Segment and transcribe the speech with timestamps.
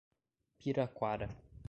[0.57, 1.29] Piraquara